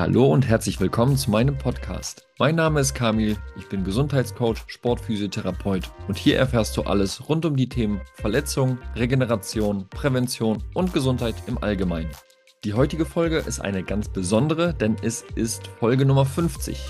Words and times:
Hallo 0.00 0.32
und 0.32 0.48
herzlich 0.48 0.80
willkommen 0.80 1.18
zu 1.18 1.30
meinem 1.30 1.58
Podcast. 1.58 2.26
Mein 2.38 2.54
Name 2.54 2.80
ist 2.80 2.94
Kamil, 2.94 3.36
ich 3.58 3.68
bin 3.68 3.84
Gesundheitscoach, 3.84 4.56
Sportphysiotherapeut 4.66 5.90
und 6.08 6.16
hier 6.16 6.38
erfährst 6.38 6.74
du 6.78 6.84
alles 6.84 7.28
rund 7.28 7.44
um 7.44 7.54
die 7.54 7.68
Themen 7.68 8.00
Verletzung, 8.14 8.78
Regeneration, 8.96 9.86
Prävention 9.90 10.64
und 10.72 10.94
Gesundheit 10.94 11.34
im 11.48 11.62
Allgemeinen. 11.62 12.08
Die 12.64 12.72
heutige 12.72 13.04
Folge 13.04 13.36
ist 13.40 13.60
eine 13.60 13.82
ganz 13.82 14.08
besondere, 14.08 14.72
denn 14.72 14.96
es 15.02 15.22
ist 15.34 15.66
Folge 15.66 16.06
Nummer 16.06 16.24
50. 16.24 16.80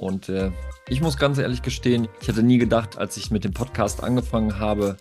Und 0.00 0.28
äh, 0.28 0.50
ich 0.88 1.00
muss 1.00 1.16
ganz 1.16 1.38
ehrlich 1.38 1.62
gestehen, 1.62 2.08
ich 2.20 2.26
hätte 2.26 2.42
nie 2.42 2.58
gedacht, 2.58 2.98
als 2.98 3.16
ich 3.18 3.30
mit 3.30 3.44
dem 3.44 3.52
Podcast 3.52 4.02
angefangen 4.02 4.58
habe, 4.58 4.96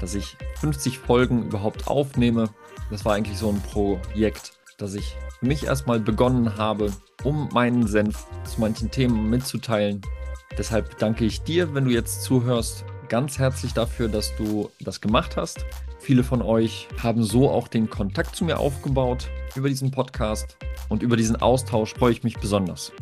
dass 0.00 0.16
ich 0.16 0.36
50 0.58 0.98
Folgen 0.98 1.44
überhaupt 1.44 1.86
aufnehme. 1.86 2.48
Das 2.90 3.04
war 3.04 3.14
eigentlich 3.14 3.38
so 3.38 3.48
ein 3.48 3.60
Projekt, 3.60 4.56
das 4.76 4.94
ich 4.94 5.16
mich 5.40 5.64
erstmal 5.64 6.00
begonnen 6.00 6.56
habe, 6.56 6.92
um 7.24 7.48
meinen 7.52 7.86
Senf 7.86 8.26
zu 8.44 8.60
manchen 8.60 8.90
Themen 8.90 9.30
mitzuteilen. 9.30 10.02
Deshalb 10.58 10.98
danke 10.98 11.24
ich 11.24 11.42
dir, 11.42 11.74
wenn 11.74 11.84
du 11.84 11.90
jetzt 11.90 12.22
zuhörst, 12.22 12.84
ganz 13.08 13.38
herzlich 13.38 13.72
dafür, 13.72 14.08
dass 14.08 14.34
du 14.36 14.70
das 14.80 15.00
gemacht 15.00 15.36
hast. 15.36 15.64
Viele 15.98 16.24
von 16.24 16.42
euch 16.42 16.88
haben 17.02 17.22
so 17.22 17.50
auch 17.50 17.68
den 17.68 17.88
Kontakt 17.90 18.36
zu 18.36 18.44
mir 18.44 18.58
aufgebaut 18.58 19.28
über 19.54 19.68
diesen 19.68 19.90
Podcast 19.90 20.56
und 20.88 21.02
über 21.02 21.16
diesen 21.16 21.36
Austausch 21.36 21.94
freue 21.94 22.12
ich 22.12 22.22
mich 22.22 22.38
besonders. 22.38 22.92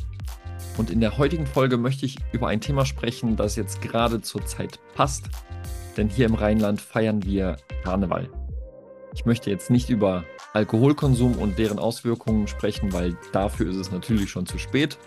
Und 0.77 0.91
in 0.91 1.01
der 1.01 1.19
heutigen 1.19 1.47
Folge 1.47 1.77
möchte 1.77 2.07
ich 2.07 2.17
über 2.33 2.49
ein 2.49 2.61
Thema 2.61 2.85
sprechen, 2.85 3.37
das 3.37 3.57
jetzt 3.57 3.81
gerade 3.81 4.21
zur 4.21 4.45
Zeit 4.45 4.81
passt, 4.95 5.29
denn 5.97 6.09
hier 6.09 6.27
im 6.27 6.35
Rheinland 6.35 6.81
feiern 6.81 7.25
wir 7.25 7.57
Karneval. 7.85 8.29
Ich 9.15 9.25
möchte 9.25 9.51
jetzt 9.51 9.71
nicht 9.71 9.91
über 9.91 10.25
Alkoholkonsum 10.55 11.37
und 11.37 11.59
deren 11.59 11.79
Auswirkungen 11.79 12.47
sprechen, 12.47 12.93
weil 12.93 13.17
dafür 13.33 13.71
ist 13.71 13.77
es 13.77 13.91
natürlich 13.91 14.31
schon 14.31 14.47
zu 14.47 14.59
spät. 14.59 14.99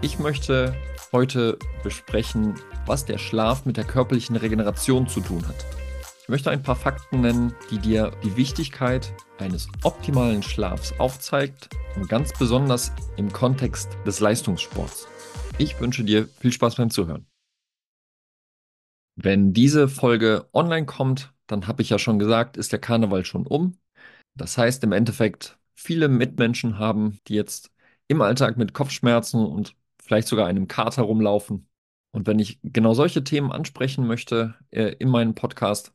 Ich 0.00 0.18
möchte 0.18 0.74
heute 1.12 1.56
besprechen, 1.84 2.54
was 2.84 3.04
der 3.04 3.18
Schlaf 3.18 3.64
mit 3.64 3.76
der 3.76 3.84
körperlichen 3.84 4.34
Regeneration 4.34 5.06
zu 5.06 5.20
tun 5.20 5.46
hat. 5.46 5.64
Ich 6.22 6.28
möchte 6.28 6.50
ein 6.50 6.62
paar 6.62 6.76
Fakten 6.76 7.20
nennen, 7.20 7.54
die 7.70 7.78
dir 7.78 8.10
die 8.24 8.36
Wichtigkeit 8.36 9.14
eines 9.38 9.68
optimalen 9.84 10.42
Schlafs 10.42 10.92
aufzeigt 10.98 11.70
und 11.96 12.08
ganz 12.08 12.32
besonders 12.36 12.92
im 13.16 13.32
Kontext 13.32 13.96
des 14.04 14.18
Leistungssports. 14.18 15.06
Ich 15.58 15.78
wünsche 15.80 16.02
dir 16.02 16.26
viel 16.40 16.52
Spaß 16.52 16.76
beim 16.76 16.90
Zuhören. 16.90 17.26
Wenn 19.14 19.52
diese 19.52 19.88
Folge 19.88 20.48
online 20.52 20.86
kommt, 20.86 21.32
dann 21.46 21.66
habe 21.66 21.82
ich 21.82 21.90
ja 21.90 21.98
schon 21.98 22.18
gesagt, 22.18 22.56
ist 22.56 22.72
der 22.72 22.80
Karneval 22.80 23.24
schon 23.24 23.46
um. 23.46 23.78
Das 24.34 24.56
heißt 24.58 24.82
im 24.84 24.92
Endeffekt, 24.92 25.58
viele 25.74 26.08
Mitmenschen 26.08 26.78
haben, 26.78 27.20
die 27.28 27.34
jetzt 27.34 27.70
im 28.08 28.22
Alltag 28.22 28.56
mit 28.56 28.74
Kopfschmerzen 28.74 29.44
und 29.44 29.74
vielleicht 30.02 30.28
sogar 30.28 30.46
einem 30.46 30.68
Kater 30.68 31.02
rumlaufen. 31.02 31.68
Und 32.12 32.26
wenn 32.26 32.38
ich 32.38 32.60
genau 32.62 32.94
solche 32.94 33.24
Themen 33.24 33.52
ansprechen 33.52 34.06
möchte 34.06 34.54
äh, 34.70 34.94
in 34.98 35.08
meinem 35.08 35.34
Podcast, 35.34 35.92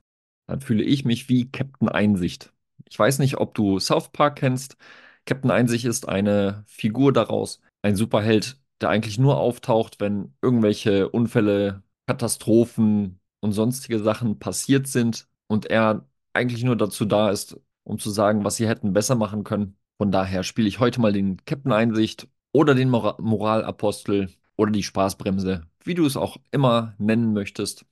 dann 0.48 0.62
fühle 0.62 0.84
ich 0.84 1.06
mich 1.06 1.30
wie 1.30 1.52
Captain 1.52 1.90
Einsicht. 1.90 2.54
Ich 2.90 2.98
weiß 2.98 3.20
nicht, 3.20 3.38
ob 3.38 3.54
du 3.54 3.80
South 3.80 4.12
Park 4.12 4.38
kennst. 4.38 4.78
Captain 5.26 5.52
Einsicht 5.52 5.86
ist 5.86 6.08
eine 6.08 6.64
Figur 6.68 7.14
daraus, 7.14 7.62
ein 7.82 7.96
Superheld, 7.96 8.60
der 8.82 8.90
eigentlich 8.90 9.20
nur 9.20 9.38
auftaucht, 9.38 10.00
wenn 10.00 10.34
irgendwelche 10.42 11.10
Unfälle, 11.10 11.84
Katastrophen 12.08 13.20
und 13.42 13.52
sonstige 13.52 14.00
Sachen 14.00 14.40
passiert 14.40 14.88
sind 14.88 15.28
und 15.48 15.66
er 15.66 16.08
eigentlich 16.34 16.64
nur 16.64 16.78
dazu 16.78 17.06
da 17.06 17.30
ist, 17.32 17.60
um 17.88 18.00
zu 18.00 18.10
sagen, 18.10 18.44
was 18.44 18.58
sie 18.58 18.68
hätten 18.68 18.92
besser 18.94 19.16
machen 19.16 19.44
können. 19.46 19.78
Von 19.98 20.12
daher 20.12 20.44
spiele 20.44 20.68
ich 20.68 20.80
heute 20.80 21.00
mal 21.00 21.14
den 21.14 21.38
Captain 21.46 21.72
Einsicht 21.72 22.28
oder 22.52 22.76
den 22.76 22.90
Mora 22.90 23.16
Moralapostel 23.20 24.30
oder 24.58 24.72
die 24.72 24.84
Spaßbremse, 24.84 25.62
wie 25.84 25.94
du 25.94 26.06
es 26.06 26.18
auch 26.18 26.38
immer 26.52 26.96
nennen 26.98 27.34
möchtest. 27.34 27.86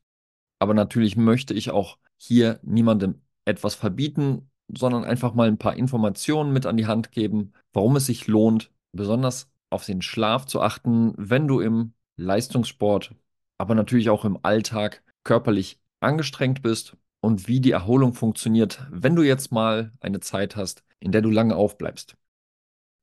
Aber 0.59 0.74
natürlich 0.74 1.16
möchte 1.16 1.53
ich 1.53 1.72
auch 1.72 1.97
hier 2.18 2.59
niemandem 2.64 3.22
etwas 3.46 3.75
verbieten, 3.75 4.50
sondern 4.68 5.06
einfach 5.06 5.34
mal 5.34 5.47
ein 5.47 5.58
paar 5.58 5.78
Informationen 5.78 6.52
mit 6.52 6.66
an 6.66 6.78
die 6.78 6.88
Hand 6.88 7.12
geben, 7.12 7.53
warum 7.72 7.96
es 7.96 8.08
sich 8.08 8.28
lohnt, 8.28 8.72
besonders 8.92 9.50
auf 9.69 9.86
den 9.86 10.02
Schlaf 10.02 10.46
zu 10.46 10.62
achten, 10.62 11.14
wenn 11.18 11.48
du 11.48 11.62
im 11.62 11.94
Leistungssport, 12.18 13.12
aber 13.58 13.75
natürlich 13.75 14.09
auch 14.09 14.25
im 14.25 14.40
Alltag 14.44 15.03
körperlich 15.24 15.80
angestrengt 16.02 16.62
bist 16.62 16.98
und 17.25 17.47
wie 17.47 17.59
die 17.59 17.72
Erholung 17.72 18.13
funktioniert, 18.13 18.86
wenn 18.91 19.16
du 19.16 19.24
jetzt 19.24 19.52
mal 19.52 19.91
eine 20.00 20.19
Zeit 20.19 20.56
hast, 20.56 20.84
in 21.00 21.12
der 21.12 21.24
du 21.24 21.31
lange 21.31 21.56
aufbleibst. 21.56 22.16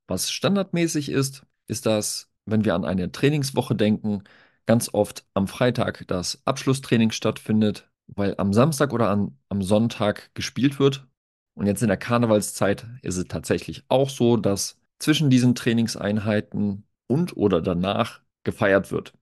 Was 0.07 0.31
standardmäßig 0.31 1.09
ist, 1.09 1.45
ist, 1.67 1.85
dass, 1.85 2.31
wenn 2.45 2.63
wir 2.63 2.73
an 2.73 2.85
eine 2.85 3.11
Trainingswoche 3.11 3.75
denken, 3.75 4.23
ganz 4.65 4.89
oft 4.93 5.25
am 5.33 5.49
Freitag 5.49 6.05
das 6.07 6.41
Abschlusstraining 6.45 7.11
stattfindet, 7.11 7.89
weil 8.07 8.35
am 8.37 8.53
Samstag 8.53 8.93
oder 8.93 9.09
an, 9.09 9.37
am 9.49 9.61
Sonntag 9.61 10.33
gespielt 10.35 10.79
wird. 10.79 11.05
Und 11.55 11.67
jetzt 11.67 11.81
in 11.81 11.89
der 11.89 11.97
Karnevalszeit 11.97 12.87
ist 13.01 13.17
es 13.17 13.27
tatsächlich 13.27 13.83
auch 13.89 14.09
so, 14.09 14.37
dass 14.37 14.79
zwischen 14.99 15.29
diesen 15.31 15.53
Trainingseinheiten 15.53 16.85
und 17.07 17.35
oder 17.35 17.61
danach 17.61 18.21
gefeiert 18.45 18.89
wird. 18.89 19.13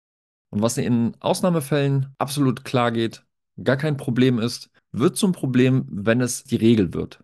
Und 0.51 0.61
was 0.61 0.77
in 0.77 1.15
Ausnahmefällen 1.21 2.13
absolut 2.19 2.65
klar 2.65 2.91
geht, 2.91 3.25
gar 3.63 3.77
kein 3.77 3.97
Problem 3.97 4.37
ist, 4.37 4.69
wird 4.91 5.17
zum 5.17 5.31
Problem, 5.31 5.85
wenn 5.89 6.21
es 6.21 6.43
die 6.43 6.55
Regel 6.55 6.93
wird. 6.93 7.23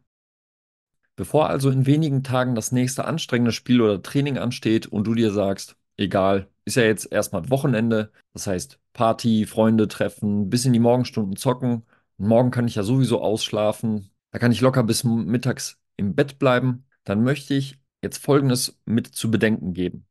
Bevor 1.16 1.50
also 1.50 1.70
in 1.70 1.86
wenigen 1.86 2.24
Tagen 2.24 2.56
das 2.56 2.72
nächste 2.72 3.06
anstrengende 3.06 3.52
Spiel 3.52 3.82
oder 3.82 4.02
Training 4.02 4.38
ansteht 4.38 4.86
und 4.86 5.06
du 5.06 5.16
dir 5.16 5.32
sagst, 5.32 5.76
egal, 5.98 6.48
ist 6.66 6.76
ja 6.76 6.84
jetzt 6.84 7.12
erstmal 7.12 7.50
Wochenende, 7.50 8.12
das 8.34 8.46
heißt 8.46 8.80
Party, 8.94 9.46
Freunde 9.46 9.88
treffen, 9.88 10.50
bis 10.50 10.66
in 10.66 10.74
die 10.74 10.80
Morgenstunden 10.80 11.36
zocken 11.36 11.84
morgen 12.18 12.52
kann 12.52 12.68
ich 12.68 12.76
ja 12.76 12.84
sowieso 12.84 13.22
ausschlafen, 13.22 14.10
da 14.32 14.40
kann 14.40 14.52
ich 14.52 14.62
locker 14.62 14.84
bis 14.84 15.04
mittags 15.04 15.80
im 15.96 16.16
Bett 16.16 16.40
bleiben, 16.40 16.86
dann 17.04 17.24
möchte 17.24 17.54
ich 17.54 17.80
jetzt 18.02 18.18
Folgendes 18.18 18.80
mit 18.86 19.08
zu 19.08 19.32
bedenken 19.32 19.74
geben. 19.74 20.06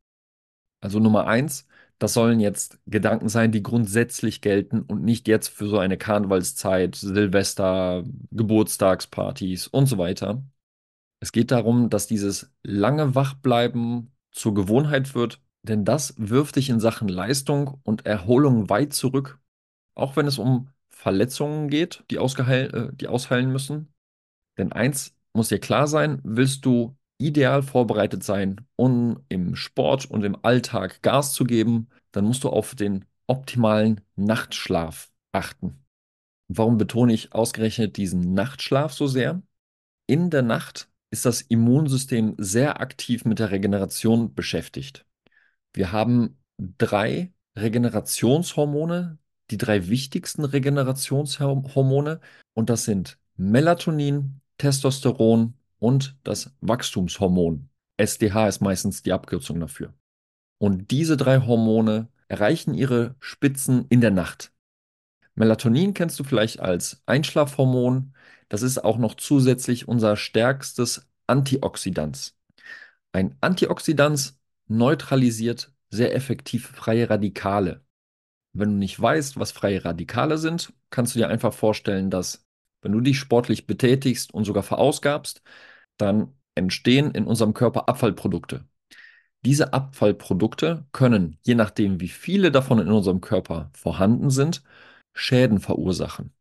Also 0.81 0.99
Nummer 0.99 1.27
eins, 1.27 1.67
das 1.99 2.15
sollen 2.15 2.41
jetzt 2.41 2.79
Gedanken 2.87 3.29
sein, 3.29 3.53
die 3.53 3.63
grundsätzlich 3.63 4.41
gelten 4.41 4.83
und 4.83 5.03
nicht 5.05 5.29
jetzt 5.29 5.49
für 5.49 5.67
so 5.69 5.79
eine 5.79 5.97
Karnevalszeit, 5.97 6.95
Silvester, 6.95 8.05
Geburtstagspartys 8.31 9.67
und 9.69 9.87
so 9.87 9.99
weiter. 9.99 10.43
Es 11.21 11.33
geht 11.33 11.51
darum, 11.51 11.89
dass 11.89 12.07
dieses 12.07 12.53
lange 12.63 13.15
Wachbleiben 13.15 14.13
zur 14.31 14.55
Gewohnheit 14.55 15.15
wird, 15.15 15.41
denn 15.63 15.85
das 15.85 16.15
wirft 16.19 16.57
dich 16.57 16.69
in 16.69 16.81
Sachen 16.81 17.09
Leistung 17.09 17.81
und 17.85 18.07
Erholung 18.07 18.69
weit 18.69 18.93
zurück, 18.93 19.41
auch 19.95 20.17
wenn 20.17 20.27
es 20.27 20.39
um 20.39 20.69
Verletzungen 20.91 21.69
geht, 21.69 22.05
die, 22.11 22.19
ausgeheil, 22.19 22.75
äh, 22.75 22.97
die 22.97 23.09
ausheilen 23.09 23.51
müssen. 23.51 23.93
Denn 24.59 24.73
eins 24.73 25.17
muss 25.33 25.49
dir 25.49 25.59
klar 25.59 25.87
sein, 25.87 26.21
willst 26.25 26.65
du 26.65 26.96
ideal 27.19 27.63
vorbereitet 27.63 28.23
sein, 28.23 28.67
um 28.77 29.21
im 29.29 29.57
Sport 29.57 30.07
und 30.07 30.25
im 30.25 30.37
Alltag 30.45 31.03
Gas 31.03 31.33
zu 31.33 31.45
geben, 31.45 31.89
dann 32.13 32.25
musst 32.25 32.45
du 32.45 32.51
auf 32.51 32.75
den 32.75 33.05
optimalen 33.27 34.01
Nachtschlaf 34.17 35.11
achten. 35.33 35.85
Warum 36.49 36.79
betone 36.79 37.13
ich 37.13 37.33
ausgerechnet 37.33 37.97
diesen 37.97 38.35
Nachtschlaf 38.35 38.93
so 38.93 39.07
sehr? 39.07 39.43
In 40.07 40.31
der 40.31 40.43
Nacht 40.43 40.89
ist 41.11 41.27
das 41.27 41.41
Immunsystem 41.41 42.35
sehr 42.39 42.81
aktiv 42.81 43.25
mit 43.25 43.39
der 43.39 43.51
Regeneration 43.51 44.35
beschäftigt. 44.35 45.07
Wir 45.73 45.93
haben 45.93 46.39
drei 46.59 47.33
Regenerationshormone, 47.57 49.19
die 49.51 49.59
drei 49.59 49.89
wichtigsten 49.89 50.45
Regenerationshormone, 50.45 52.21
und 52.55 52.71
das 52.71 52.85
sind 52.85 53.19
Melatonin, 53.37 54.41
Testosteron 54.59 55.55
und 55.87 56.17
das 56.25 56.53
Wachstumshormon. 56.63 57.69
SDH 57.97 58.49
ist 58.49 58.61
meistens 58.61 59.05
die 59.05 59.13
Abkürzung 59.13 59.61
dafür. 59.61 59.95
Und 60.59 60.91
diese 60.91 61.17
drei 61.17 61.39
Hormone 61.39 62.09
erreichen 62.27 62.75
ihre 62.75 63.15
Spitzen 63.21 63.87
in 63.89 64.01
der 64.01 64.11
Nacht. 64.11 64.53
Melatonin 65.37 65.95
kennst 65.95 66.19
du 66.19 66.25
vielleicht 66.25 66.59
als 66.59 67.05
Einschlafhormon. 67.07 68.15
Das 68.49 68.63
ist 68.63 68.83
auch 68.83 68.99
noch 68.99 69.15
zusätzlich 69.15 69.87
unser 69.87 70.17
stärkstes 70.17 71.07
Antioxidant. 71.29 72.35
Ein 73.13 73.37
Antioxidant 73.41 74.35
neutralisiert 74.67 75.73
sehr 75.91 76.17
effektiv 76.17 76.67
freie 76.67 77.09
Radikale. 77.09 77.85
Wenn 78.53 78.71
du 78.71 78.77
nicht 78.77 79.01
weißt, 79.01 79.39
was 79.39 79.53
freie 79.53 79.85
Radikale 79.85 80.39
sind, 80.39 80.73
kannst 80.91 81.15
du 81.15 81.21
dir 81.21 81.29
einfach 81.29 81.55
vorstellen, 81.55 82.11
dass 82.11 82.45
wenn 82.83 82.91
du 82.91 83.01
dich 83.01 83.21
sportlich 83.21 83.69
betätigst 83.69 84.35
und 84.35 84.47
sogar 84.47 84.65
verausgabst, 84.65 85.43
dann 85.97 86.35
entstehen 86.55 87.11
in 87.13 87.27
unserem 87.27 87.55
Körper 87.55 87.89
Abfallprodukte. 87.89 88.65
Diese 89.45 89.73
Abfallprodukte 89.73 90.87
können, 90.93 91.39
je 91.43 91.55
nachdem, 91.55 92.01
wie 92.01 92.09
viele 92.09 92.51
davon 92.51 92.81
in 92.81 92.89
unserem 92.89 93.21
Körper 93.21 93.71
vorhanden 93.75 94.31
sind, 94.31 94.63
Schäden 95.15 95.61
verursachen. 95.61 96.33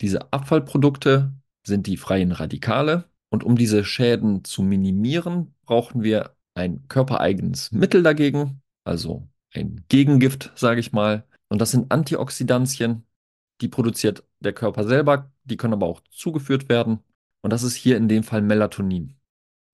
Diese 0.00 0.32
Abfallprodukte 0.32 1.32
sind 1.66 1.86
die 1.86 1.96
freien 1.96 2.32
Radikale 2.32 3.04
und 3.30 3.44
um 3.44 3.56
diese 3.56 3.84
Schäden 3.84 4.44
zu 4.44 4.62
minimieren, 4.62 5.54
brauchen 5.62 6.02
wir 6.02 6.36
ein 6.54 6.86
körpereigenes 6.88 7.72
Mittel 7.72 8.02
dagegen, 8.02 8.62
also 8.84 9.28
ein 9.54 9.84
Gegengift, 9.88 10.52
sage 10.56 10.80
ich 10.80 10.92
mal. 10.92 11.26
Und 11.48 11.60
das 11.60 11.70
sind 11.70 11.90
Antioxidantien, 11.90 13.06
die 13.60 13.68
produziert 13.68 14.24
der 14.40 14.52
Körper 14.52 14.84
selber, 14.84 15.32
die 15.44 15.56
können 15.56 15.74
aber 15.74 15.86
auch 15.86 16.00
zugeführt 16.10 16.68
werden. 16.68 17.00
Und 17.42 17.52
das 17.52 17.62
ist 17.62 17.74
hier 17.74 17.96
in 17.96 18.08
dem 18.08 18.22
Fall 18.22 18.42
Melatonin. 18.42 19.14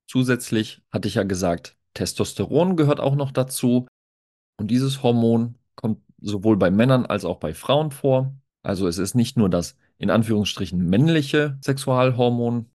Zusätzlich 0.07 0.83
hatte 0.91 1.09
ich 1.09 1.15
ja 1.15 1.23
gesagt, 1.23 1.77
Testosteron 1.95 2.77
gehört 2.77 3.01
auch 3.01 3.15
noch 3.15 3.33
dazu. 3.33 3.87
Und 4.59 4.71
dieses 4.71 5.03
Hormon 5.03 5.57
kommt 5.77 6.03
sowohl 6.21 6.57
bei 6.57 6.71
Männern 6.71 7.07
als 7.07 7.25
auch 7.25 7.39
bei 7.39 7.55
Frauen 7.55 7.91
vor. 7.91 8.35
Also 8.63 8.87
es 8.89 8.99
ist 8.99 9.15
nicht 9.15 9.37
nur 9.37 9.49
das 9.49 9.77
in 9.99 10.11
Anführungsstrichen 10.11 10.79
männliche 10.79 11.59
Sexualhormon. 11.63 12.71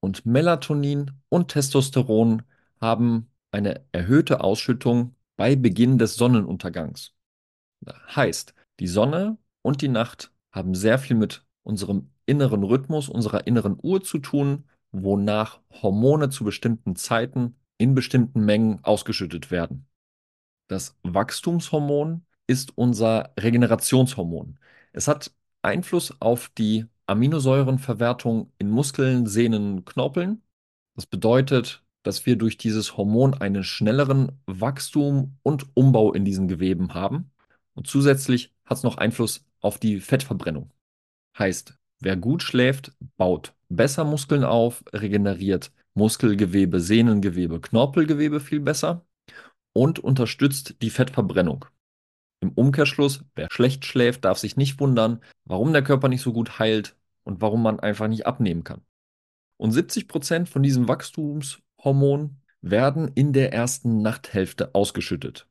Und 0.00 0.26
Melatonin 0.26 1.12
und 1.28 1.48
Testosteron 1.48 2.42
haben 2.80 3.30
eine 3.50 3.84
erhöhte 3.92 4.40
Ausschüttung 4.42 5.14
bei 5.36 5.56
Beginn 5.56 5.98
des 5.98 6.16
Sonnenuntergangs. 6.16 7.14
Heißt, 8.14 8.54
die 8.80 8.86
Sonne 8.86 9.38
und 9.62 9.82
die 9.82 9.88
Nacht 9.88 10.32
haben 10.50 10.74
sehr 10.74 10.98
viel 10.98 11.16
mit 11.16 11.44
unserem 11.62 12.11
inneren 12.26 12.62
Rhythmus, 12.62 13.08
unserer 13.08 13.46
inneren 13.46 13.78
Uhr 13.80 14.02
zu 14.02 14.18
tun, 14.18 14.64
wonach 14.92 15.60
Hormone 15.82 16.30
zu 16.30 16.44
bestimmten 16.44 16.96
Zeiten 16.96 17.56
in 17.78 17.94
bestimmten 17.94 18.44
Mengen 18.44 18.80
ausgeschüttet 18.84 19.50
werden. 19.50 19.86
Das 20.68 20.96
Wachstumshormon 21.02 22.24
ist 22.46 22.76
unser 22.76 23.32
Regenerationshormon. 23.38 24.58
Es 24.92 25.08
hat 25.08 25.32
Einfluss 25.62 26.14
auf 26.20 26.48
die 26.50 26.86
Aminosäurenverwertung 27.06 28.52
in 28.58 28.70
Muskeln, 28.70 29.26
Sehnen, 29.26 29.84
Knorpeln. 29.84 30.42
Das 30.94 31.06
bedeutet, 31.06 31.82
dass 32.02 32.26
wir 32.26 32.36
durch 32.36 32.56
dieses 32.56 32.96
Hormon 32.96 33.34
einen 33.34 33.64
schnelleren 33.64 34.40
Wachstum 34.46 35.38
und 35.42 35.66
Umbau 35.74 36.12
in 36.12 36.24
diesen 36.24 36.48
Geweben 36.48 36.94
haben. 36.94 37.30
Und 37.74 37.86
zusätzlich 37.86 38.52
hat 38.64 38.78
es 38.78 38.82
noch 38.82 38.98
Einfluss 38.98 39.44
auf 39.60 39.78
die 39.78 40.00
Fettverbrennung. 40.00 40.72
Heißt, 41.38 41.78
wer 42.02 42.16
gut 42.16 42.42
schläft, 42.42 42.92
baut 43.16 43.54
besser 43.68 44.04
Muskeln 44.04 44.44
auf, 44.44 44.84
regeneriert 44.92 45.72
Muskelgewebe, 45.94 46.80
Sehnengewebe, 46.80 47.60
Knorpelgewebe 47.60 48.40
viel 48.40 48.60
besser 48.60 49.04
und 49.72 49.98
unterstützt 49.98 50.76
die 50.82 50.90
Fettverbrennung. 50.90 51.64
Im 52.40 52.50
Umkehrschluss, 52.52 53.24
wer 53.34 53.48
schlecht 53.50 53.84
schläft, 53.84 54.24
darf 54.24 54.38
sich 54.38 54.56
nicht 54.56 54.80
wundern, 54.80 55.20
warum 55.44 55.72
der 55.72 55.84
Körper 55.84 56.08
nicht 56.08 56.22
so 56.22 56.32
gut 56.32 56.58
heilt 56.58 56.96
und 57.24 57.40
warum 57.40 57.62
man 57.62 57.78
einfach 57.78 58.08
nicht 58.08 58.26
abnehmen 58.26 58.64
kann. 58.64 58.82
Und 59.58 59.70
70 59.70 60.08
Prozent 60.08 60.48
von 60.48 60.62
diesem 60.62 60.88
Wachstumshormon 60.88 62.36
werden 62.62 63.10
in 63.14 63.32
der 63.32 63.52
ersten 63.52 64.02
Nachthälfte 64.02 64.74
ausgeschüttet. 64.74 65.46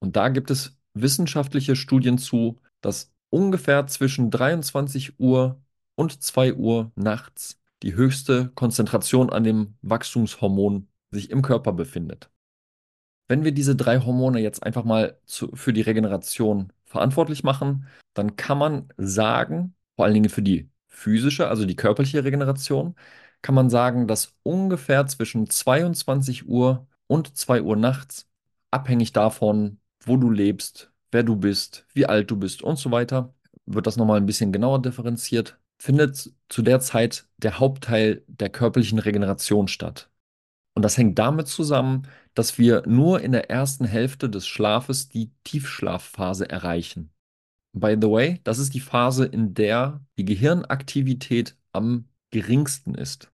Und 0.00 0.16
da 0.16 0.28
gibt 0.28 0.50
es 0.50 0.76
wissenschaftliche 0.92 1.76
Studien 1.76 2.18
zu, 2.18 2.60
dass 2.82 3.14
ungefähr 3.30 3.86
zwischen 3.86 4.30
23 4.30 5.18
Uhr 5.18 5.63
und 5.96 6.22
2 6.22 6.54
Uhr 6.54 6.92
nachts 6.96 7.60
die 7.82 7.94
höchste 7.94 8.50
Konzentration 8.54 9.30
an 9.30 9.44
dem 9.44 9.76
Wachstumshormon 9.82 10.88
sich 11.10 11.30
im 11.30 11.42
Körper 11.42 11.72
befindet. 11.72 12.30
Wenn 13.28 13.44
wir 13.44 13.52
diese 13.52 13.76
drei 13.76 14.00
Hormone 14.00 14.40
jetzt 14.40 14.62
einfach 14.62 14.84
mal 14.84 15.18
zu, 15.26 15.50
für 15.54 15.72
die 15.72 15.80
Regeneration 15.82 16.72
verantwortlich 16.84 17.42
machen, 17.42 17.86
dann 18.14 18.36
kann 18.36 18.58
man 18.58 18.88
sagen, 18.96 19.74
vor 19.96 20.04
allen 20.04 20.14
Dingen 20.14 20.30
für 20.30 20.42
die 20.42 20.70
physische, 20.88 21.48
also 21.48 21.64
die 21.64 21.76
körperliche 21.76 22.24
Regeneration, 22.24 22.94
kann 23.42 23.54
man 23.54 23.70
sagen, 23.70 24.06
dass 24.08 24.34
ungefähr 24.42 25.06
zwischen 25.06 25.48
22 25.50 26.48
Uhr 26.48 26.86
und 27.06 27.36
2 27.36 27.62
Uhr 27.62 27.76
nachts, 27.76 28.28
abhängig 28.70 29.12
davon, 29.12 29.80
wo 30.00 30.16
du 30.16 30.30
lebst, 30.30 30.92
wer 31.12 31.22
du 31.22 31.36
bist, 31.36 31.86
wie 31.94 32.06
alt 32.06 32.30
du 32.30 32.36
bist 32.36 32.62
und 32.62 32.78
so 32.78 32.90
weiter, 32.90 33.34
wird 33.66 33.86
das 33.86 33.96
nochmal 33.96 34.18
ein 34.18 34.26
bisschen 34.26 34.52
genauer 34.52 34.82
differenziert, 34.82 35.58
findet 35.78 36.32
zu 36.48 36.62
der 36.62 36.80
Zeit 36.80 37.26
der 37.38 37.58
Hauptteil 37.58 38.22
der 38.26 38.50
körperlichen 38.50 38.98
Regeneration 38.98 39.68
statt. 39.68 40.10
Und 40.74 40.82
das 40.82 40.98
hängt 40.98 41.18
damit 41.18 41.46
zusammen, 41.46 42.08
dass 42.34 42.58
wir 42.58 42.82
nur 42.86 43.20
in 43.20 43.32
der 43.32 43.50
ersten 43.50 43.84
Hälfte 43.84 44.28
des 44.28 44.46
Schlafes 44.46 45.08
die 45.08 45.30
Tiefschlafphase 45.44 46.48
erreichen. 46.48 47.10
By 47.72 47.96
the 48.00 48.08
way, 48.08 48.40
das 48.44 48.58
ist 48.58 48.74
die 48.74 48.80
Phase, 48.80 49.24
in 49.24 49.54
der 49.54 50.04
die 50.18 50.24
Gehirnaktivität 50.24 51.56
am 51.72 52.08
geringsten 52.30 52.94
ist. 52.94 53.32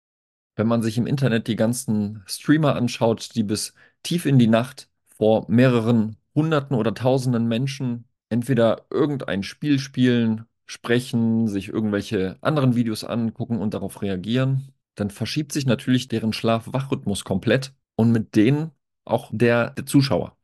Wenn 0.56 0.68
man 0.68 0.81
sich 0.81 0.97
im 0.97 1.07
Internet 1.07 1.47
die 1.47 1.56
ganzen 1.56 2.24
Streamer 2.25 2.75
anschaut, 2.75 3.36
die 3.36 3.44
bis 3.44 3.74
tief 4.03 4.25
in 4.25 4.39
die 4.39 4.47
Nacht 4.47 4.89
vor 5.07 5.45
mehreren 5.50 6.18
Hunderten 6.36 6.75
oder 6.75 6.94
Tausenden 6.94 7.47
Menschen 7.47 8.06
entweder 8.30 8.86
irgendein 8.89 9.44
Spiel 9.44 9.80
spielen, 9.80 10.45
sprechen, 10.69 11.48
sich 11.48 11.69
irgendwelche 11.69 12.38
anderen 12.42 12.75
Videos 12.75 13.04
angucken 13.04 13.57
und 13.60 13.74
darauf 13.74 14.04
reagieren, 14.04 14.71
dann 14.94 15.10
verschiebt 15.10 15.51
sich 15.51 15.66
natürlich 15.66 16.10
deren 16.10 16.31
Schlaf-Wach-Rhythmus 16.31 17.24
komplett 17.24 17.74
und 17.95 18.12
mit 18.12 18.36
denen 18.36 18.69
auch 19.04 19.31
der 19.33 19.71
der 19.71 19.88
Zuschauer. 19.88 20.38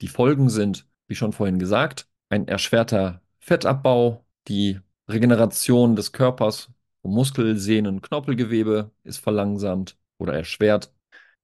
Die 0.00 0.08
Folgen 0.08 0.48
sind, 0.48 0.86
wie 1.08 1.16
schon 1.16 1.32
vorhin 1.32 1.58
gesagt, 1.58 2.08
ein 2.28 2.46
erschwerter 2.46 3.20
Fettabbau, 3.40 4.24
die 4.46 4.78
Regeneration 5.08 5.96
des 5.96 6.12
Körpers, 6.12 6.70
Muskel, 7.02 7.56
Sehnen, 7.56 8.00
Knorpelgewebe 8.00 8.92
ist 9.02 9.18
verlangsamt 9.18 9.96
oder 10.18 10.34
erschwert. 10.34 10.92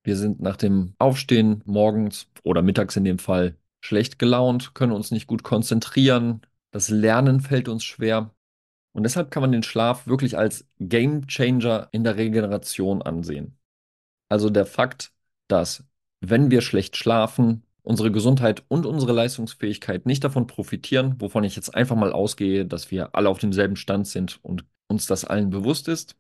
Wir 0.05 0.17
sind 0.17 0.41
nach 0.41 0.57
dem 0.57 0.95
Aufstehen 0.99 1.63
morgens 1.65 2.29
oder 2.45 2.63
mittags 2.63 2.95
in 2.97 3.05
dem 3.05 3.19
Fall 3.19 3.57
schlecht 3.81 4.21
gelaunt, 4.21 4.75
können 4.75 4.93
uns 4.93 5.11
nicht 5.11 5.27
gut 5.27 5.43
konzentrieren, 5.43 6.43
das 6.75 6.89
Lernen 6.89 7.41
fällt 7.41 7.69
uns 7.69 7.85
schwer. 7.85 8.35
Und 8.93 9.05
deshalb 9.05 9.31
kann 9.31 9.43
man 9.43 9.53
den 9.53 9.63
Schlaf 9.63 10.09
wirklich 10.09 10.37
als 10.37 10.67
Game 10.81 11.29
Changer 11.29 11.89
in 11.93 12.03
der 12.03 12.17
Regeneration 12.17 13.01
ansehen. 13.01 13.57
Also 14.29 14.51
der 14.51 14.67
Fakt, 14.67 15.13
dass 15.47 15.85
wenn 16.21 16.51
wir 16.51 16.63
schlecht 16.63 16.97
schlafen, 16.97 17.63
unsere 17.83 18.11
Gesundheit 18.11 18.65
und 18.67 18.87
unsere 18.87 19.13
Leistungsfähigkeit 19.13 20.05
nicht 20.05 20.25
davon 20.25 20.49
profitieren, 20.49 21.15
wovon 21.21 21.45
ich 21.45 21.55
jetzt 21.55 21.73
einfach 21.77 21.95
mal 21.95 22.13
ausgehe, 22.13 22.67
dass 22.67 22.91
wir 22.91 23.15
alle 23.15 23.29
auf 23.29 23.39
demselben 23.39 23.77
Stand 23.77 24.09
sind 24.09 24.41
und 24.43 24.65
uns 24.89 25.07
das 25.07 25.25
allen 25.25 25.51
bewusst 25.51 25.87
ist, 25.87 26.17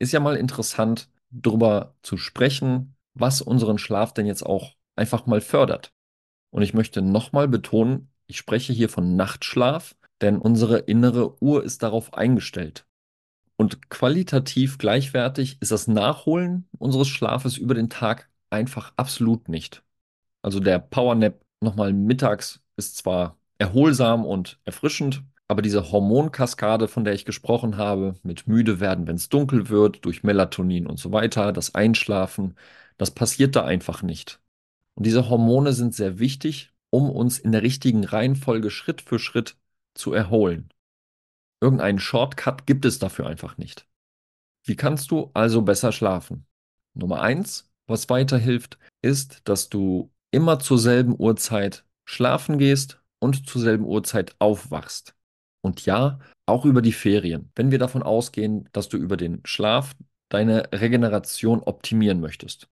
ist 0.00 0.12
ja 0.12 0.18
mal 0.18 0.36
interessant, 0.36 1.10
darüber 1.30 1.94
zu 2.02 2.16
sprechen, 2.16 2.96
was 3.14 3.40
unseren 3.40 3.78
Schlaf 3.78 4.12
denn 4.14 4.26
jetzt 4.26 4.44
auch 4.44 4.74
einfach 4.96 5.26
mal 5.26 5.40
fördert. 5.40 5.92
Und 6.50 6.62
ich 6.62 6.74
möchte 6.74 7.02
nochmal 7.02 7.46
betonen, 7.46 8.08
ich 8.26 8.38
spreche 8.38 8.72
hier 8.72 8.88
von 8.88 9.14
Nachtschlaf, 9.14 9.94
denn 10.22 10.38
unsere 10.38 10.78
innere 10.78 11.42
Uhr 11.42 11.64
ist 11.64 11.82
darauf 11.82 12.14
eingestellt. 12.14 12.86
Und 13.56 13.90
qualitativ 13.90 14.78
gleichwertig 14.78 15.58
ist 15.60 15.72
das 15.72 15.88
Nachholen 15.88 16.68
unseres 16.78 17.08
Schlafes 17.08 17.56
über 17.58 17.74
den 17.74 17.90
Tag 17.90 18.28
einfach 18.50 18.92
absolut 18.96 19.48
nicht. 19.48 19.82
Also 20.42 20.60
der 20.60 20.78
Powernap 20.78 21.40
nochmal 21.60 21.92
mittags 21.92 22.60
ist 22.76 22.96
zwar 22.96 23.36
erholsam 23.58 24.24
und 24.24 24.58
erfrischend, 24.64 25.22
aber 25.48 25.62
diese 25.62 25.92
Hormonkaskade, 25.92 26.88
von 26.88 27.04
der 27.04 27.14
ich 27.14 27.24
gesprochen 27.24 27.76
habe, 27.76 28.14
mit 28.22 28.46
müde 28.46 28.80
werden, 28.80 29.06
wenn 29.06 29.16
es 29.16 29.28
dunkel 29.28 29.68
wird, 29.68 30.04
durch 30.04 30.22
Melatonin 30.22 30.86
und 30.86 30.98
so 30.98 31.12
weiter, 31.12 31.52
das 31.52 31.74
Einschlafen, 31.74 32.56
das 32.96 33.10
passiert 33.10 33.54
da 33.54 33.64
einfach 33.64 34.02
nicht. 34.02 34.40
Und 34.94 35.06
diese 35.06 35.28
Hormone 35.28 35.72
sind 35.72 35.94
sehr 35.94 36.18
wichtig, 36.18 36.72
um 36.90 37.10
uns 37.10 37.38
in 37.38 37.52
der 37.52 37.62
richtigen 37.62 38.04
Reihenfolge 38.04 38.70
Schritt 38.70 39.02
für 39.02 39.18
Schritt 39.18 39.56
zu 39.94 40.12
erholen. 40.12 40.68
Irgendeinen 41.60 41.98
Shortcut 41.98 42.66
gibt 42.66 42.84
es 42.84 42.98
dafür 42.98 43.26
einfach 43.26 43.56
nicht. 43.58 43.86
Wie 44.64 44.76
kannst 44.76 45.10
du 45.10 45.30
also 45.34 45.62
besser 45.62 45.92
schlafen? 45.92 46.46
Nummer 46.94 47.20
eins, 47.20 47.70
was 47.86 48.08
weiterhilft, 48.08 48.78
ist, 49.02 49.40
dass 49.44 49.68
du 49.68 50.12
immer 50.30 50.58
zur 50.58 50.78
selben 50.78 51.14
Uhrzeit 51.18 51.84
schlafen 52.04 52.58
gehst 52.58 53.00
und 53.20 53.48
zur 53.48 53.60
selben 53.60 53.84
Uhrzeit 53.84 54.34
aufwachst. 54.38 55.14
Und 55.62 55.86
ja, 55.86 56.18
auch 56.46 56.64
über 56.64 56.82
die 56.82 56.92
Ferien, 56.92 57.50
wenn 57.54 57.70
wir 57.70 57.78
davon 57.78 58.02
ausgehen, 58.02 58.68
dass 58.72 58.88
du 58.88 58.96
über 58.96 59.16
den 59.16 59.40
Schlaf 59.44 59.94
deine 60.28 60.68
Regeneration 60.72 61.60
optimieren 61.60 62.20
möchtest. 62.20 62.68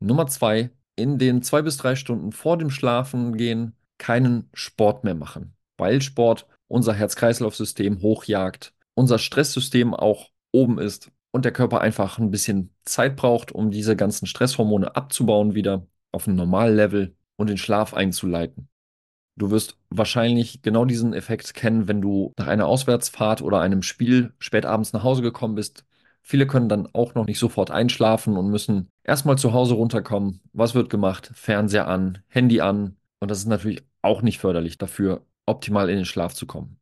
Nummer 0.00 0.26
zwei, 0.26 0.70
in 0.96 1.18
den 1.18 1.42
zwei 1.42 1.62
bis 1.62 1.76
drei 1.76 1.96
Stunden 1.96 2.32
vor 2.32 2.58
dem 2.58 2.70
Schlafengehen 2.70 3.74
keinen 3.98 4.50
Sport 4.52 5.04
mehr 5.04 5.14
machen, 5.14 5.56
weil 5.76 6.02
Sport 6.02 6.46
unser 6.68 6.94
Herz-Kreislauf-System 6.94 8.02
hochjagt, 8.02 8.72
unser 8.94 9.18
Stresssystem 9.18 9.94
auch 9.94 10.30
oben 10.52 10.78
ist 10.78 11.10
und 11.30 11.44
der 11.44 11.52
Körper 11.52 11.80
einfach 11.80 12.18
ein 12.18 12.30
bisschen 12.30 12.74
Zeit 12.84 13.16
braucht, 13.16 13.52
um 13.52 13.70
diese 13.70 13.96
ganzen 13.96 14.26
Stresshormone 14.26 14.94
abzubauen 14.96 15.54
wieder 15.54 15.86
auf 16.12 16.26
ein 16.26 16.36
Normallevel 16.36 17.16
und 17.36 17.48
den 17.48 17.58
Schlaf 17.58 17.94
einzuleiten. 17.94 18.68
Du 19.36 19.50
wirst 19.50 19.76
wahrscheinlich 19.90 20.62
genau 20.62 20.84
diesen 20.84 21.12
Effekt 21.12 21.54
kennen, 21.54 21.88
wenn 21.88 22.00
du 22.00 22.32
nach 22.38 22.46
einer 22.46 22.66
Auswärtsfahrt 22.66 23.42
oder 23.42 23.60
einem 23.60 23.82
Spiel 23.82 24.32
spät 24.38 24.64
abends 24.64 24.92
nach 24.92 25.02
Hause 25.02 25.22
gekommen 25.22 25.56
bist. 25.56 25.84
Viele 26.22 26.46
können 26.46 26.68
dann 26.68 26.88
auch 26.92 27.14
noch 27.14 27.26
nicht 27.26 27.40
sofort 27.40 27.72
einschlafen 27.72 28.36
und 28.36 28.48
müssen 28.50 28.88
Erstmal 29.04 29.36
zu 29.36 29.52
Hause 29.52 29.74
runterkommen. 29.74 30.40
Was 30.54 30.74
wird 30.74 30.88
gemacht? 30.88 31.30
Fernseher 31.34 31.86
an, 31.88 32.22
Handy 32.28 32.62
an. 32.62 32.96
Und 33.20 33.30
das 33.30 33.38
ist 33.38 33.46
natürlich 33.46 33.82
auch 34.00 34.22
nicht 34.22 34.38
förderlich 34.38 34.78
dafür, 34.78 35.20
optimal 35.46 35.90
in 35.90 35.96
den 35.96 36.04
Schlaf 36.04 36.34
zu 36.34 36.46
kommen. 36.46 36.78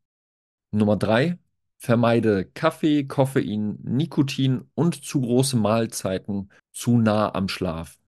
Nummer 0.70 0.96
drei, 0.96 1.38
vermeide 1.78 2.44
Kaffee, 2.44 3.04
Koffein, 3.04 3.78
Nikotin 3.82 4.64
und 4.74 5.04
zu 5.04 5.20
große 5.20 5.56
Mahlzeiten 5.56 6.50
zu 6.72 6.96
nah 6.96 7.34
am 7.34 7.48
Schlaf. 7.48 7.98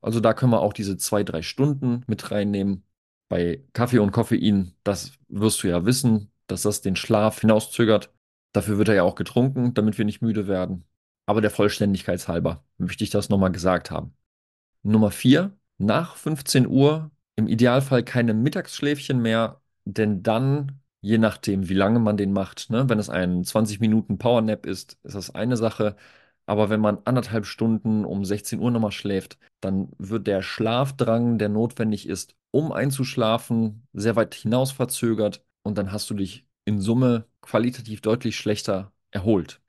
Also 0.00 0.20
da 0.20 0.32
können 0.32 0.52
wir 0.52 0.60
auch 0.60 0.72
diese 0.72 0.96
zwei, 0.96 1.24
drei 1.24 1.42
Stunden 1.42 2.04
mit 2.06 2.30
reinnehmen. 2.30 2.84
Bei 3.28 3.64
Kaffee 3.72 3.98
und 3.98 4.12
Koffein, 4.12 4.72
das 4.84 5.12
wirst 5.28 5.62
du 5.62 5.68
ja 5.68 5.84
wissen, 5.84 6.30
dass 6.46 6.62
das 6.62 6.80
den 6.80 6.94
Schlaf 6.94 7.40
hinauszögert. 7.40 8.12
Dafür 8.52 8.78
wird 8.78 8.88
er 8.88 8.94
ja 8.94 9.02
auch 9.02 9.16
getrunken, 9.16 9.74
damit 9.74 9.98
wir 9.98 10.04
nicht 10.04 10.22
müde 10.22 10.46
werden. 10.46 10.84
Aber 11.26 11.40
der 11.40 11.50
Vollständigkeit 11.50 12.26
halber 12.28 12.64
möchte 12.78 13.02
ich 13.02 13.10
das 13.10 13.28
nochmal 13.28 13.50
gesagt 13.50 13.90
haben. 13.90 14.14
Nummer 14.84 15.10
vier, 15.10 15.58
nach 15.78 16.16
15 16.16 16.68
Uhr 16.68 17.10
im 17.34 17.48
Idealfall 17.48 18.04
keine 18.04 18.32
Mittagsschläfchen 18.32 19.20
mehr, 19.20 19.60
denn 19.86 20.22
dann, 20.22 20.80
je 21.00 21.18
nachdem, 21.18 21.68
wie 21.68 21.74
lange 21.74 22.00
man 22.00 22.16
den 22.16 22.32
macht, 22.32 22.70
ne, 22.70 22.88
wenn 22.88 22.98
es 22.98 23.10
ein 23.10 23.44
20 23.44 23.80
Minuten 23.80 24.18
Powernap 24.18 24.66
ist, 24.66 24.98
ist 25.04 25.14
das 25.14 25.34
eine 25.34 25.56
Sache. 25.56 25.96
Aber 26.46 26.70
wenn 26.70 26.80
man 26.80 26.98
anderthalb 27.04 27.46
Stunden 27.46 28.04
um 28.04 28.24
16 28.24 28.60
Uhr 28.60 28.70
nochmal 28.70 28.92
schläft, 28.92 29.38
dann 29.60 29.90
wird 29.98 30.26
der 30.26 30.42
Schlafdrang, 30.42 31.38
der 31.38 31.48
notwendig 31.48 32.08
ist, 32.08 32.36
um 32.52 32.72
einzuschlafen, 32.72 33.86
sehr 33.92 34.16
weit 34.16 34.34
hinaus 34.34 34.72
verzögert 34.72 35.44
und 35.62 35.78
dann 35.78 35.92
hast 35.92 36.08
du 36.10 36.14
dich 36.14 36.46
in 36.64 36.80
Summe 36.80 37.26
qualitativ 37.40 38.00
deutlich 38.00 38.36
schlechter 38.36 38.92
erholt. 39.10 39.60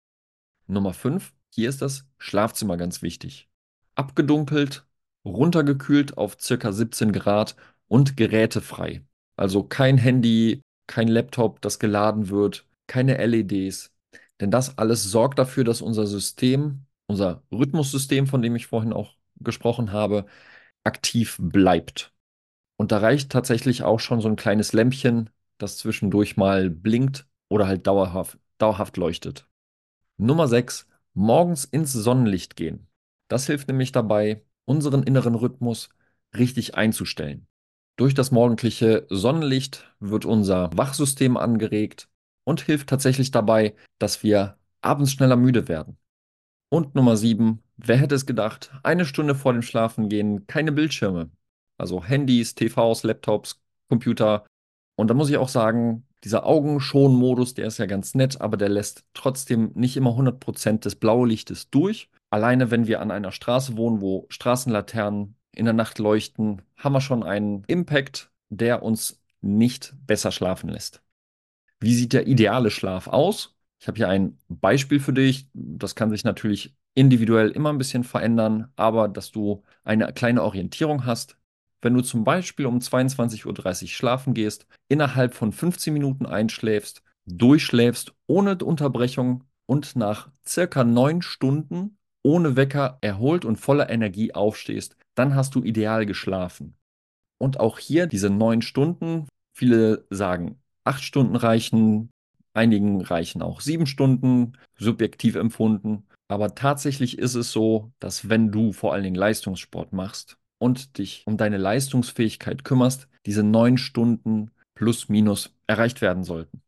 Nummer 0.67 0.93
5, 0.93 1.33
hier 1.53 1.69
ist 1.69 1.81
das 1.81 2.05
Schlafzimmer 2.17 2.77
ganz 2.77 3.01
wichtig. 3.01 3.49
Abgedunkelt, 3.95 4.85
runtergekühlt 5.25 6.17
auf 6.17 6.37
circa 6.39 6.71
17 6.71 7.11
Grad 7.13 7.55
und 7.87 8.17
gerätefrei. 8.17 9.06
Also 9.37 9.63
kein 9.63 9.97
Handy, 9.97 10.63
kein 10.87 11.07
Laptop, 11.07 11.61
das 11.61 11.79
geladen 11.79 12.29
wird, 12.29 12.67
keine 12.87 13.17
LEDs, 13.19 13.93
denn 14.41 14.51
das 14.51 14.77
alles 14.77 15.03
sorgt 15.03 15.39
dafür, 15.39 15.63
dass 15.63 15.81
unser 15.81 16.07
System, 16.07 16.85
unser 17.07 17.43
Rhythmussystem, 17.51 18.27
von 18.27 18.41
dem 18.41 18.55
ich 18.55 18.67
vorhin 18.67 18.93
auch 18.93 19.15
gesprochen 19.39 19.91
habe, 19.91 20.25
aktiv 20.83 21.37
bleibt. 21.39 22.13
Und 22.77 22.91
da 22.91 22.99
reicht 22.99 23.31
tatsächlich 23.31 23.83
auch 23.83 23.99
schon 23.99 24.21
so 24.21 24.29
ein 24.29 24.35
kleines 24.35 24.73
Lämpchen, 24.73 25.29
das 25.57 25.77
zwischendurch 25.77 26.37
mal 26.37 26.69
blinkt 26.69 27.27
oder 27.49 27.67
halt 27.67 27.87
dauerhaft, 27.87 28.39
dauerhaft 28.59 28.97
leuchtet. 28.97 29.47
Nummer 30.17 30.47
6. 30.47 30.87
Morgens 31.13 31.65
ins 31.65 31.93
Sonnenlicht 31.93 32.55
gehen. 32.55 32.87
Das 33.29 33.47
hilft 33.47 33.67
nämlich 33.67 33.91
dabei, 33.91 34.43
unseren 34.65 35.03
inneren 35.03 35.35
Rhythmus 35.35 35.89
richtig 36.37 36.75
einzustellen. 36.75 37.47
Durch 37.97 38.13
das 38.13 38.29
morgendliche 38.29 39.07
Sonnenlicht 39.09 39.91
wird 39.99 40.23
unser 40.23 40.69
Wachsystem 40.77 41.35
angeregt 41.35 42.07
und 42.43 42.61
hilft 42.61 42.89
tatsächlich 42.89 43.31
dabei, 43.31 43.75
dass 43.97 44.21
wir 44.21 44.57
abends 44.81 45.11
schneller 45.11 45.35
müde 45.35 45.67
werden. 45.67 45.97
Und 46.69 46.93
Nummer 46.93 47.17
7, 47.17 47.63
wer 47.77 47.97
hätte 47.97 48.13
es 48.13 48.27
gedacht, 48.27 48.71
eine 48.83 49.05
Stunde 49.05 49.33
vor 49.33 49.51
dem 49.51 49.63
Schlafengehen 49.63 50.45
keine 50.45 50.71
Bildschirme. 50.71 51.31
Also 51.79 52.03
Handys, 52.03 52.53
TVs, 52.53 53.01
Laptops, 53.01 53.61
Computer. 53.89 54.45
Und 54.95 55.07
da 55.09 55.15
muss 55.15 55.31
ich 55.31 55.37
auch 55.37 55.49
sagen, 55.49 56.05
dieser 56.23 56.45
Augenschonmodus, 56.45 57.55
der 57.55 57.65
ist 57.65 57.79
ja 57.79 57.87
ganz 57.87 58.13
nett, 58.13 58.41
aber 58.41 58.57
der 58.57 58.69
lässt 58.69 59.05
trotzdem 59.15 59.71
nicht 59.73 59.97
immer 59.97 60.11
100% 60.11 60.79
des 60.81 60.95
Blaulichtes 60.95 61.71
durch. 61.71 62.11
Alleine 62.29 62.69
wenn 62.69 62.85
wir 62.85 63.01
an 63.01 63.09
einer 63.09 63.31
Straße 63.31 63.75
wohnen, 63.75 64.01
wo 64.01 64.27
Straßenlaternen 64.29 65.35
in 65.57 65.65
der 65.65 65.73
Nacht 65.73 65.97
leuchten, 65.97 66.61
haben 66.77 66.93
wir 66.93 67.01
schon 67.01 67.23
einen 67.23 67.63
Impact, 67.65 68.31
der 68.49 68.83
uns 68.83 69.21
nicht 69.41 69.95
besser 70.05 70.31
schlafen 70.31 70.69
lässt. 70.69 71.01
Wie 71.79 71.95
sieht 71.95 72.13
der 72.13 72.27
ideale 72.27 72.69
Schlaf 72.69 73.07
aus? 73.07 73.55
Ich 73.79 73.87
habe 73.87 73.97
hier 73.97 74.09
ein 74.09 74.37
Beispiel 74.47 74.99
für 74.99 75.13
dich. 75.13 75.49
Das 75.53 75.95
kann 75.95 76.09
sich 76.09 76.23
natürlich 76.23 76.75
individuell 76.93 77.49
immer 77.49 77.71
ein 77.71 77.77
bisschen 77.77 78.03
verändern, 78.03 78.71
aber 78.75 79.07
dass 79.07 79.31
du 79.31 79.63
eine 79.83 80.11
kleine 80.13 80.43
Orientierung 80.43 81.05
hast. 81.05 81.37
Wenn 81.81 81.93
du 81.93 82.01
zum 82.01 82.23
Beispiel 82.23 82.65
um 82.65 82.79
22.30 82.79 83.45
Uhr 83.83 83.87
schlafen 83.87 84.33
gehst, 84.33 84.67
innerhalb 84.87 85.33
von 85.33 85.51
15 85.51 85.93
Minuten 85.93 86.25
einschläfst, 86.25 87.03
durchschläfst 87.25 88.13
ohne 88.25 88.57
Unterbrechung 88.57 89.43
und 89.65 89.95
nach 89.95 90.29
circa 90.45 90.83
neun 90.83 91.21
Stunden 91.21 91.96
ohne 92.27 92.57
Wecker 92.57 92.97
erholt 92.99 93.45
und 93.45 93.55
voller 93.55 93.89
Energie 93.89 94.33
aufstehst, 94.33 94.97
dann 95.15 95.33
hast 95.33 95.55
du 95.55 95.63
ideal 95.63 96.05
geschlafen. 96.05 96.75
Und 97.39 97.61
auch 97.61 97.79
hier 97.79 98.05
diese 98.05 98.29
neun 98.29 98.61
Stunden, 98.61 99.29
viele 99.55 100.05
sagen 100.09 100.59
acht 100.83 101.03
Stunden 101.03 101.37
reichen, 101.37 102.09
einigen 102.53 102.99
reichen 103.01 103.41
auch 103.41 103.61
sieben 103.61 103.85
Stunden, 103.85 104.57
subjektiv 104.77 105.35
empfunden. 105.35 106.05
Aber 106.27 106.53
tatsächlich 106.53 107.17
ist 107.17 107.35
es 107.35 107.53
so, 107.53 107.93
dass 107.99 108.27
wenn 108.27 108.51
du 108.51 108.73
vor 108.73 108.91
allen 108.93 109.03
Dingen 109.03 109.15
Leistungssport 109.15 109.93
machst 109.93 110.37
und 110.59 110.97
dich 110.97 111.23
um 111.25 111.37
deine 111.37 111.57
Leistungsfähigkeit 111.57 112.65
kümmerst, 112.65 113.07
diese 113.25 113.43
neun 113.43 113.77
Stunden 113.77 114.51
plus 114.75 115.07
minus 115.07 115.55
erreicht 115.65 116.01
werden 116.01 116.25
sollten. 116.25 116.61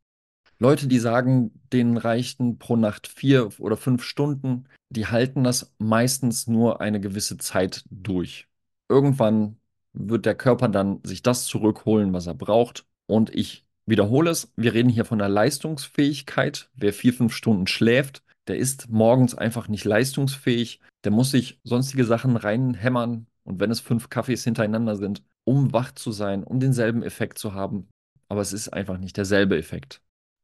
Leute, 0.57 0.87
die 0.87 0.99
sagen, 0.99 1.51
denen 1.73 1.97
reichten 1.97 2.59
pro 2.59 2.77
Nacht 2.77 3.07
vier 3.07 3.49
oder 3.59 3.75
fünf 3.75 4.03
Stunden, 4.03 4.65
die 4.89 5.07
halten 5.07 5.43
das 5.43 5.73
meistens 5.77 6.47
nur 6.47 6.81
eine 6.81 6.99
gewisse 6.99 7.37
Zeit 7.37 7.83
durch. 7.89 8.47
Irgendwann 8.89 9.57
wird 9.93 10.25
der 10.25 10.35
Körper 10.35 10.67
dann 10.67 10.99
sich 11.03 11.21
das 11.21 11.45
zurückholen, 11.45 12.13
was 12.13 12.27
er 12.27 12.33
braucht. 12.33 12.85
Und 13.07 13.33
ich 13.33 13.65
wiederhole 13.85 14.31
es, 14.31 14.51
wir 14.55 14.73
reden 14.73 14.89
hier 14.89 15.05
von 15.05 15.19
der 15.19 15.29
Leistungsfähigkeit. 15.29 16.69
Wer 16.75 16.93
vier, 16.93 17.13
fünf 17.13 17.33
Stunden 17.33 17.67
schläft, 17.67 18.23
der 18.47 18.57
ist 18.57 18.89
morgens 18.89 19.35
einfach 19.35 19.67
nicht 19.67 19.85
leistungsfähig. 19.85 20.81
Der 21.03 21.11
muss 21.11 21.31
sich 21.31 21.59
sonstige 21.63 22.05
Sachen 22.05 22.35
reinhämmern. 22.35 23.27
Und 23.43 23.59
wenn 23.59 23.71
es 23.71 23.79
fünf 23.79 24.09
Kaffees 24.09 24.43
hintereinander 24.43 24.95
sind, 24.95 25.23
um 25.43 25.73
wach 25.73 25.91
zu 25.93 26.11
sein, 26.11 26.43
um 26.43 26.59
denselben 26.59 27.03
Effekt 27.03 27.39
zu 27.39 27.53
haben. 27.53 27.89
Aber 28.27 28.41
es 28.41 28.53
ist 28.53 28.69
einfach 28.69 28.97
nicht 28.97 29.17
derselbe 29.17 29.57
Effekt. 29.57 30.01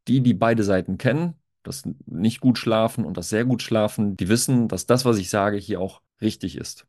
Die, 0.08 0.22
die 0.22 0.34
beide 0.34 0.64
Seiten 0.64 0.98
kennen, 0.98 1.36
das 1.68 1.84
nicht 2.06 2.40
gut 2.40 2.58
schlafen 2.58 3.06
und 3.06 3.18
das 3.18 3.30
sehr 3.30 3.46
gut 3.46 3.62
schlafen, 3.62 4.18
die 4.18 4.30
wissen, 4.30 4.68
dass 4.68 4.86
das, 4.86 5.06
was 5.06 5.18
ich 5.18 5.30
sage, 5.30 5.58
hier 5.58 5.82
auch 5.82 6.02
richtig 6.22 6.58
ist. 6.58 6.86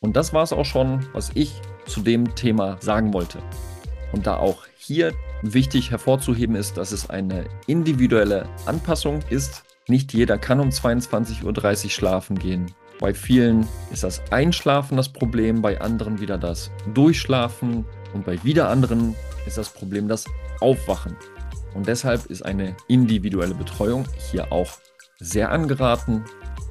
Und 0.00 0.16
das 0.16 0.32
war 0.32 0.42
es 0.42 0.52
auch 0.52 0.64
schon, 0.64 1.06
was 1.12 1.30
ich 1.34 1.60
zu 1.86 2.00
dem 2.00 2.34
Thema 2.34 2.76
sagen 2.80 3.12
wollte. 3.12 3.38
Und 4.12 4.26
da 4.26 4.36
auch 4.36 4.64
hier 4.76 5.12
wichtig 5.42 5.90
hervorzuheben 5.90 6.56
ist, 6.56 6.76
dass 6.76 6.92
es 6.92 7.08
eine 7.08 7.46
individuelle 7.66 8.48
Anpassung 8.66 9.20
ist. 9.30 9.64
Nicht 9.88 10.12
jeder 10.12 10.38
kann 10.38 10.60
um 10.60 10.68
22.30 10.68 11.84
Uhr 11.84 11.90
schlafen 11.90 12.38
gehen. 12.38 12.66
Bei 13.00 13.14
vielen 13.14 13.66
ist 13.92 14.04
das 14.04 14.22
Einschlafen 14.30 14.96
das 14.96 15.08
Problem, 15.08 15.62
bei 15.62 15.80
anderen 15.80 16.20
wieder 16.20 16.38
das 16.38 16.70
Durchschlafen 16.94 17.84
und 18.12 18.24
bei 18.24 18.42
wieder 18.44 18.68
anderen 18.68 19.16
ist 19.46 19.58
das 19.58 19.70
Problem 19.70 20.08
das 20.08 20.24
Aufwachen. 20.60 21.16
Und 21.74 21.88
deshalb 21.88 22.26
ist 22.26 22.44
eine 22.44 22.76
individuelle 22.88 23.54
Betreuung 23.54 24.04
hier 24.30 24.52
auch 24.52 24.72
sehr 25.18 25.50
angeraten. 25.50 26.24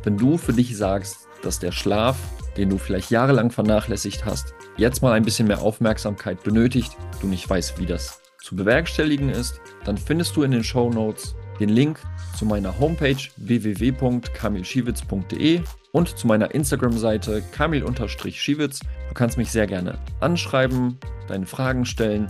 Wenn 0.03 0.17
du 0.17 0.37
für 0.37 0.53
dich 0.53 0.77
sagst, 0.77 1.27
dass 1.41 1.57
der 1.59 1.71
Schlaf, 1.71 2.17
den 2.57 2.69
du 2.69 2.77
vielleicht 2.77 3.09
jahrelang 3.11 3.51
vernachlässigt 3.51 4.25
hast, 4.25 4.53
jetzt 4.77 5.01
mal 5.01 5.13
ein 5.13 5.23
bisschen 5.23 5.47
mehr 5.47 5.61
Aufmerksamkeit 5.61 6.43
benötigt, 6.43 6.97
du 7.21 7.27
nicht 7.27 7.49
weißt, 7.49 7.79
wie 7.79 7.85
das 7.85 8.19
zu 8.43 8.55
bewerkstelligen 8.55 9.29
ist, 9.29 9.61
dann 9.85 9.97
findest 9.97 10.35
du 10.35 10.43
in 10.43 10.51
den 10.51 10.63
Show 10.63 10.89
Notes 10.89 11.35
den 11.59 11.69
Link 11.69 11.99
zu 12.37 12.45
meiner 12.45 12.79
Homepage 12.79 13.17
www.kamilschiewitz.de 13.37 15.61
und 15.91 16.17
zu 16.17 16.27
meiner 16.27 16.53
Instagram-Seite 16.53 17.43
kamil-schiewitz. 17.51 18.79
Du 18.79 19.13
kannst 19.13 19.37
mich 19.37 19.51
sehr 19.51 19.67
gerne 19.67 19.99
anschreiben, 20.19 20.97
deine 21.27 21.45
Fragen 21.45 21.85
stellen, 21.85 22.27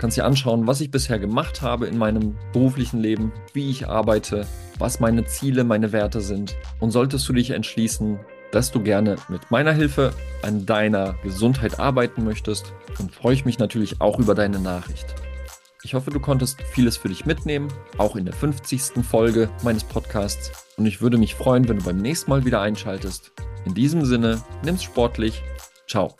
kannst 0.00 0.16
dir 0.16 0.24
anschauen, 0.24 0.66
was 0.66 0.80
ich 0.80 0.90
bisher 0.90 1.18
gemacht 1.18 1.60
habe 1.60 1.86
in 1.86 1.98
meinem 1.98 2.34
beruflichen 2.52 3.00
Leben, 3.00 3.32
wie 3.52 3.70
ich 3.70 3.86
arbeite, 3.86 4.46
was 4.78 4.98
meine 4.98 5.26
Ziele, 5.26 5.62
meine 5.62 5.92
Werte 5.92 6.22
sind. 6.22 6.56
Und 6.80 6.90
solltest 6.90 7.28
du 7.28 7.34
dich 7.34 7.50
entschließen, 7.50 8.18
dass 8.50 8.72
du 8.72 8.82
gerne 8.82 9.16
mit 9.28 9.50
meiner 9.50 9.72
Hilfe 9.72 10.12
an 10.42 10.64
deiner 10.64 11.14
Gesundheit 11.22 11.78
arbeiten 11.78 12.24
möchtest 12.24 12.72
und 12.98 13.14
freue 13.14 13.34
ich 13.34 13.44
mich 13.44 13.58
natürlich 13.58 14.00
auch 14.00 14.18
über 14.18 14.34
deine 14.34 14.58
Nachricht. 14.58 15.14
Ich 15.82 15.94
hoffe, 15.94 16.10
du 16.10 16.18
konntest 16.18 16.60
vieles 16.62 16.96
für 16.96 17.08
dich 17.08 17.26
mitnehmen, 17.26 17.68
auch 17.98 18.16
in 18.16 18.24
der 18.24 18.34
50. 18.34 19.04
Folge 19.04 19.50
meines 19.62 19.84
Podcasts 19.84 20.50
und 20.76 20.86
ich 20.86 21.00
würde 21.00 21.18
mich 21.18 21.34
freuen, 21.34 21.68
wenn 21.68 21.78
du 21.78 21.84
beim 21.84 21.98
nächsten 21.98 22.30
Mal 22.30 22.44
wieder 22.44 22.60
einschaltest. 22.60 23.32
In 23.66 23.74
diesem 23.74 24.04
Sinne, 24.04 24.42
nimm's 24.64 24.82
sportlich. 24.82 25.42
Ciao. 25.86 26.16